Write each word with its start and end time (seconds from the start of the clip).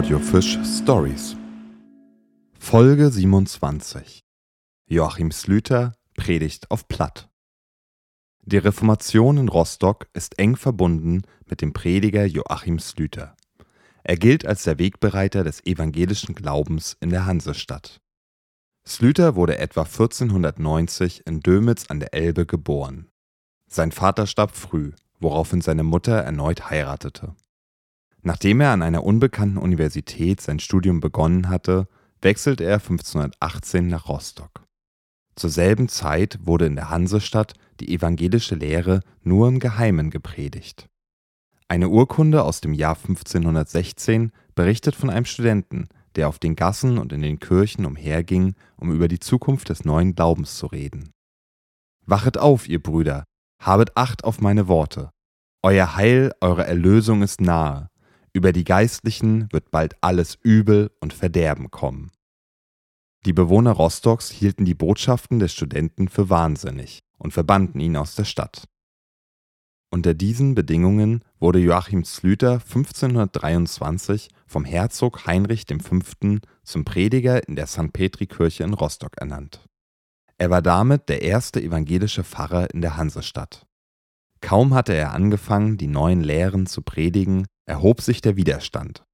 Audiofisch 0.00 0.58
Stories. 0.64 1.36
Folge 2.58 3.10
27. 3.10 4.20
Joachim 4.88 5.30
Slüter 5.30 5.92
predigt 6.16 6.70
auf 6.70 6.88
Platt. 6.88 7.28
Die 8.46 8.56
Reformation 8.56 9.36
in 9.36 9.50
Rostock 9.50 10.08
ist 10.14 10.38
eng 10.38 10.56
verbunden 10.56 11.20
mit 11.44 11.60
dem 11.60 11.74
Prediger 11.74 12.24
Joachim 12.24 12.78
Slüter. 12.78 13.36
Er 14.02 14.16
gilt 14.16 14.46
als 14.46 14.62
der 14.62 14.78
Wegbereiter 14.78 15.44
des 15.44 15.66
evangelischen 15.66 16.34
Glaubens 16.34 16.96
in 17.00 17.10
der 17.10 17.26
Hansestadt. 17.26 18.00
Slüter 18.86 19.36
wurde 19.36 19.58
etwa 19.58 19.82
1490 19.82 21.26
in 21.26 21.40
Dömitz 21.40 21.90
an 21.90 22.00
der 22.00 22.14
Elbe 22.14 22.46
geboren. 22.46 23.10
Sein 23.66 23.92
Vater 23.92 24.26
starb 24.26 24.56
früh, 24.56 24.92
woraufhin 25.18 25.60
seine 25.60 25.82
Mutter 25.82 26.16
erneut 26.16 26.70
heiratete. 26.70 27.34
Nachdem 28.22 28.60
er 28.60 28.72
an 28.72 28.82
einer 28.82 29.04
unbekannten 29.04 29.58
Universität 29.58 30.40
sein 30.40 30.58
Studium 30.58 31.00
begonnen 31.00 31.48
hatte, 31.48 31.88
wechselte 32.20 32.64
er 32.64 32.74
1518 32.74 33.86
nach 33.88 34.08
Rostock. 34.08 34.64
Zur 35.36 35.50
selben 35.50 35.88
Zeit 35.88 36.38
wurde 36.42 36.66
in 36.66 36.76
der 36.76 36.90
Hansestadt 36.90 37.54
die 37.80 37.94
evangelische 37.94 38.56
Lehre 38.56 39.00
nur 39.22 39.48
im 39.48 39.58
Geheimen 39.58 40.10
gepredigt. 40.10 40.86
Eine 41.66 41.88
Urkunde 41.88 42.42
aus 42.42 42.60
dem 42.60 42.74
Jahr 42.74 42.96
1516 42.96 44.32
berichtet 44.54 44.96
von 44.96 45.08
einem 45.08 45.24
Studenten, 45.24 45.88
der 46.16 46.28
auf 46.28 46.38
den 46.38 46.56
Gassen 46.56 46.98
und 46.98 47.12
in 47.12 47.22
den 47.22 47.38
Kirchen 47.38 47.86
umherging, 47.86 48.54
um 48.76 48.92
über 48.92 49.08
die 49.08 49.20
Zukunft 49.20 49.68
des 49.68 49.84
neuen 49.84 50.14
Glaubens 50.14 50.56
zu 50.56 50.66
reden. 50.66 51.10
Wachet 52.04 52.38
auf, 52.38 52.68
ihr 52.68 52.82
Brüder, 52.82 53.24
habet 53.62 53.96
Acht 53.96 54.24
auf 54.24 54.40
meine 54.40 54.68
Worte. 54.68 55.10
Euer 55.62 55.94
Heil, 55.94 56.32
eure 56.40 56.66
Erlösung 56.66 57.22
ist 57.22 57.40
nahe. 57.40 57.88
Über 58.32 58.52
die 58.52 58.64
Geistlichen 58.64 59.48
wird 59.52 59.70
bald 59.70 59.96
alles 60.02 60.38
Übel 60.42 60.90
und 61.00 61.12
Verderben 61.12 61.70
kommen. 61.70 62.12
Die 63.26 63.32
Bewohner 63.32 63.72
Rostocks 63.72 64.30
hielten 64.30 64.64
die 64.64 64.74
Botschaften 64.74 65.40
des 65.40 65.52
Studenten 65.52 66.08
für 66.08 66.30
wahnsinnig 66.30 67.00
und 67.18 67.32
verbannten 67.32 67.80
ihn 67.80 67.96
aus 67.96 68.14
der 68.14 68.24
Stadt. 68.24 68.64
Unter 69.92 70.14
diesen 70.14 70.54
Bedingungen 70.54 71.24
wurde 71.40 71.58
Joachim 71.58 72.04
Slüter 72.04 72.54
1523 72.54 74.28
vom 74.46 74.64
Herzog 74.64 75.26
Heinrich 75.26 75.66
V. 75.68 75.98
zum 76.62 76.84
Prediger 76.84 77.46
in 77.48 77.56
der 77.56 77.66
St. 77.66 77.92
Petri-Kirche 77.92 78.62
in 78.62 78.72
Rostock 78.72 79.16
ernannt. 79.16 79.66
Er 80.38 80.48
war 80.48 80.62
damit 80.62 81.08
der 81.08 81.22
erste 81.22 81.60
evangelische 81.60 82.22
Pfarrer 82.22 82.72
in 82.72 82.80
der 82.80 82.96
Hansestadt. 82.96 83.66
Kaum 84.40 84.72
hatte 84.72 84.94
er 84.94 85.12
angefangen, 85.12 85.76
die 85.76 85.88
neuen 85.88 86.22
Lehren 86.22 86.66
zu 86.66 86.80
predigen, 86.82 87.46
erhob 87.70 88.00
sich 88.00 88.20
der 88.20 88.36
Widerstand. 88.36 89.04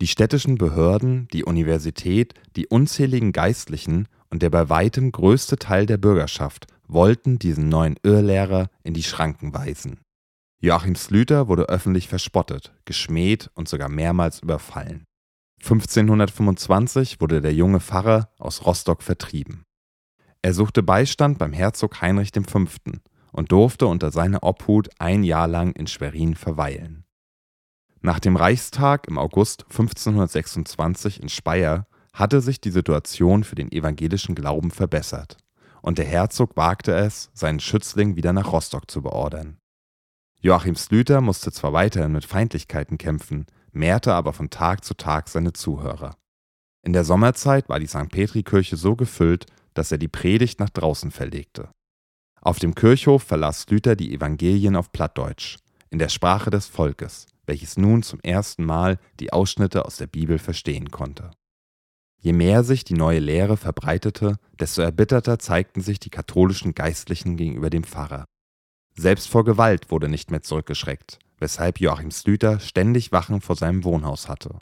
Die 0.00 0.06
städtischen 0.06 0.56
Behörden, 0.56 1.28
die 1.32 1.44
Universität, 1.44 2.34
die 2.56 2.66
unzähligen 2.66 3.32
Geistlichen 3.32 4.08
und 4.30 4.42
der 4.42 4.50
bei 4.50 4.68
weitem 4.70 5.12
größte 5.12 5.58
Teil 5.58 5.86
der 5.86 5.98
Bürgerschaft 5.98 6.66
wollten 6.88 7.38
diesen 7.38 7.68
neuen 7.68 7.96
Irrlehrer 8.02 8.70
in 8.82 8.94
die 8.94 9.02
Schranken 9.02 9.52
weisen. 9.52 10.00
Joachim 10.60 10.96
Slüter 10.96 11.48
wurde 11.48 11.68
öffentlich 11.68 12.08
verspottet, 12.08 12.72
geschmäht 12.86 13.50
und 13.54 13.68
sogar 13.68 13.90
mehrmals 13.90 14.40
überfallen. 14.40 15.04
1525 15.62 17.20
wurde 17.20 17.40
der 17.40 17.52
junge 17.52 17.80
Pfarrer 17.80 18.30
aus 18.38 18.64
Rostock 18.64 19.02
vertrieben. 19.02 19.64
Er 20.40 20.54
suchte 20.54 20.82
Beistand 20.82 21.38
beim 21.38 21.52
Herzog 21.52 22.00
Heinrich 22.00 22.30
V. 22.32 22.64
und 23.32 23.52
durfte 23.52 23.86
unter 23.86 24.10
seiner 24.10 24.42
Obhut 24.42 24.88
ein 24.98 25.22
Jahr 25.22 25.48
lang 25.48 25.72
in 25.72 25.86
Schwerin 25.86 26.34
verweilen. 26.34 27.05
Nach 28.00 28.20
dem 28.20 28.36
Reichstag 28.36 29.08
im 29.08 29.18
August 29.18 29.64
1526 29.64 31.22
in 31.22 31.28
Speyer 31.28 31.86
hatte 32.12 32.40
sich 32.40 32.60
die 32.60 32.70
Situation 32.70 33.44
für 33.44 33.54
den 33.54 33.70
evangelischen 33.72 34.34
Glauben 34.34 34.70
verbessert, 34.70 35.36
und 35.82 35.98
der 35.98 36.06
Herzog 36.06 36.56
wagte 36.56 36.94
es, 36.94 37.30
seinen 37.34 37.60
Schützling 37.60 38.16
wieder 38.16 38.32
nach 38.32 38.52
Rostock 38.52 38.90
zu 38.90 39.02
beordern. 39.02 39.58
Joachim 40.40 40.76
Slüter 40.76 41.20
musste 41.20 41.50
zwar 41.52 41.72
weiterhin 41.72 42.12
mit 42.12 42.24
Feindlichkeiten 42.24 42.98
kämpfen, 42.98 43.46
mehrte 43.72 44.14
aber 44.14 44.32
von 44.32 44.50
Tag 44.50 44.84
zu 44.84 44.94
Tag 44.94 45.28
seine 45.28 45.52
Zuhörer. 45.52 46.16
In 46.82 46.92
der 46.92 47.04
Sommerzeit 47.04 47.68
war 47.68 47.80
die 47.80 47.88
St. 47.88 48.08
Petri-Kirche 48.10 48.76
so 48.76 48.94
gefüllt, 48.94 49.46
dass 49.74 49.90
er 49.92 49.98
die 49.98 50.08
Predigt 50.08 50.60
nach 50.60 50.70
draußen 50.70 51.10
verlegte. 51.10 51.68
Auf 52.40 52.58
dem 52.58 52.74
Kirchhof 52.74 53.24
verlas 53.24 53.62
Slüter 53.62 53.96
die 53.96 54.14
Evangelien 54.14 54.76
auf 54.76 54.92
Plattdeutsch, 54.92 55.56
in 55.90 55.98
der 55.98 56.08
Sprache 56.08 56.50
des 56.50 56.66
Volkes, 56.66 57.26
welches 57.46 57.76
nun 57.76 58.02
zum 58.02 58.20
ersten 58.20 58.64
Mal 58.64 58.98
die 59.20 59.32
Ausschnitte 59.32 59.84
aus 59.84 59.96
der 59.96 60.06
Bibel 60.06 60.38
verstehen 60.38 60.90
konnte. 60.90 61.30
Je 62.18 62.32
mehr 62.32 62.64
sich 62.64 62.84
die 62.84 62.94
neue 62.94 63.20
Lehre 63.20 63.56
verbreitete, 63.56 64.38
desto 64.58 64.82
erbitterter 64.82 65.38
zeigten 65.38 65.80
sich 65.80 66.00
die 66.00 66.10
katholischen 66.10 66.74
Geistlichen 66.74 67.36
gegenüber 67.36 67.70
dem 67.70 67.84
Pfarrer. 67.84 68.24
Selbst 68.96 69.28
vor 69.28 69.44
Gewalt 69.44 69.90
wurde 69.90 70.08
nicht 70.08 70.30
mehr 70.30 70.42
zurückgeschreckt, 70.42 71.18
weshalb 71.38 71.80
Joachim 71.80 72.10
Slüter 72.10 72.60
ständig 72.60 73.12
Wachen 73.12 73.40
vor 73.40 73.54
seinem 73.56 73.84
Wohnhaus 73.84 74.28
hatte. 74.28 74.58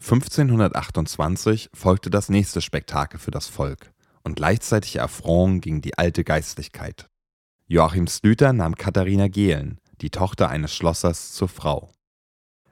1528 0.00 1.70
folgte 1.74 2.10
das 2.10 2.28
nächste 2.28 2.60
Spektakel 2.60 3.18
für 3.18 3.30
das 3.30 3.48
Volk 3.48 3.92
und 4.22 4.36
gleichzeitig 4.36 5.00
Affront 5.00 5.62
gegen 5.62 5.80
die 5.80 5.96
alte 5.96 6.22
Geistlichkeit. 6.22 7.06
Joachim 7.66 8.06
Slüter 8.06 8.52
nahm 8.52 8.76
Katharina 8.76 9.28
Gehlen, 9.28 9.78
die 10.00 10.10
Tochter 10.10 10.48
eines 10.48 10.74
Schlossers, 10.74 11.32
zur 11.32 11.48
Frau. 11.48 11.92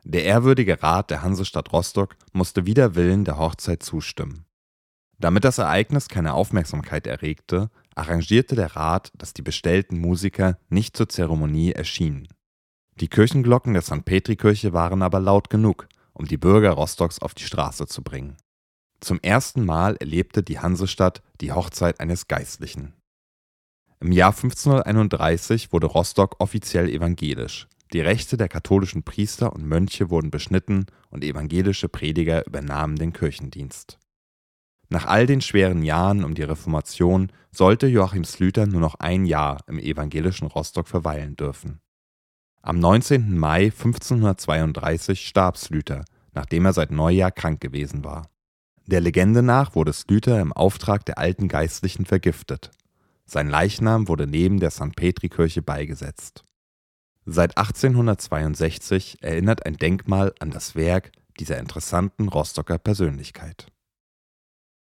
Der 0.05 0.25
ehrwürdige 0.25 0.83
Rat 0.83 1.11
der 1.11 1.23
Hansestadt 1.23 1.73
Rostock 1.73 2.17
musste 2.33 2.67
wider 2.67 2.95
Willen 2.95 3.25
der 3.25 3.39
Hochzeit 3.39 3.83
zustimmen. 3.83 4.45
Damit 5.19 5.45
das 5.45 5.59
Ereignis 5.59 6.09
keine 6.09 6.35
Aufmerksamkeit 6.35 7.07
erregte, 7.07 7.71
arrangierte 7.95 8.55
der 8.57 8.77
Rat, 8.77 9.13
dass 9.17 9.33
die 9.33 9.43
bestellten 9.43 9.99
Musiker 9.99 10.59
nicht 10.69 10.97
zur 10.97 11.09
Zeremonie 11.09 11.73
erschienen. 11.73 12.29
Die 13.01 13.09
Kirchenglocken 13.09 13.73
der 13.73 13.83
St. 13.83 14.05
Petrikirche 14.05 14.73
waren 14.73 15.03
aber 15.03 15.21
laut 15.21 15.51
genug, 15.51 15.89
um 16.13 16.27
die 16.27 16.37
Bürger 16.37 16.73
Rostocks 16.73 17.19
auf 17.19 17.35
die 17.35 17.45
Straße 17.45 17.87
zu 17.87 18.03
bringen. 18.03 18.37
Zum 19.01 19.21
ersten 19.21 19.65
Mal 19.65 19.97
erlebte 19.97 20.43
die 20.43 20.59
Hansestadt 20.59 21.23
die 21.41 21.53
Hochzeit 21.53 22.01
eines 22.01 22.29
Geistlichen. 22.29 22.95
Im 24.05 24.13
Jahr 24.13 24.33
1531 24.33 25.73
wurde 25.73 25.87
Rostock 25.87 26.37
offiziell 26.39 26.91
evangelisch. 26.91 27.69
Die 27.95 28.03
Rechte 28.03 28.37
der 28.37 28.49
katholischen 28.51 29.03
Priester 29.03 29.55
und 29.55 29.67
Mönche 29.67 30.11
wurden 30.11 30.31
beschnitten 30.31 30.85
und 31.09 31.25
evangelische 31.25 31.89
Prediger 31.89 32.47
übernahmen 32.47 32.97
den 32.97 33.15
Kirchendienst. 33.15 33.99
Nach 34.91 35.07
all 35.07 35.25
den 35.25 35.41
schweren 35.41 35.83
Jahren 35.83 36.23
um 36.23 36.35
die 36.35 36.43
Reformation 36.43 37.33
sollte 37.51 37.87
Joachim 37.87 38.25
Slüter 38.25 38.67
nur 38.67 38.83
noch 38.83 38.97
ein 38.97 39.25
Jahr 39.25 39.63
im 39.69 39.79
evangelischen 39.79 40.49
Rostock 40.49 40.87
verweilen 40.87 41.35
dürfen. 41.37 41.81
Am 42.61 42.79
19. 42.79 43.39
Mai 43.39 43.73
1532 43.73 45.27
starb 45.27 45.57
Slüter, 45.57 46.05
nachdem 46.35 46.67
er 46.67 46.75
seit 46.75 46.91
Neujahr 46.91 47.31
krank 47.31 47.63
gewesen 47.63 48.05
war. 48.05 48.29
Der 48.85 49.01
Legende 49.01 49.43
nach 49.43 49.75
wurde 49.75 49.95
Slüter 49.95 50.43
im 50.43 50.53
Auftrag 50.53 51.07
der 51.07 51.17
alten 51.17 51.49
Geistlichen 51.49 52.05
vergiftet. 52.05 52.71
Sein 53.27 53.49
Leichnam 53.49 54.09
wurde 54.09 54.27
neben 54.27 54.61
der 54.61 54.71
St. 54.71 54.95
Petri-Kirche 54.97 55.63
beigesetzt. 55.63 56.45
Seit 57.27 57.57
1862 57.57 59.23
erinnert 59.23 59.65
ein 59.65 59.77
Denkmal 59.77 60.35
an 60.41 60.51
das 60.51 60.75
Werk 60.75 61.13
dieser 61.39 61.59
interessanten 61.59 62.29
Rostocker 62.29 62.79
Persönlichkeit 62.79 63.67